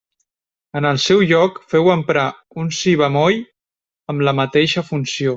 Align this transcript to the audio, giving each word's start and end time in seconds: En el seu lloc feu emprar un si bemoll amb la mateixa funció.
En 0.79 0.85
el 0.91 0.95
seu 1.03 1.19
lloc 1.31 1.59
feu 1.73 1.91
emprar 1.97 2.23
un 2.63 2.71
si 2.81 2.93
bemoll 3.01 3.37
amb 4.15 4.25
la 4.29 4.35
mateixa 4.41 4.85
funció. 4.93 5.27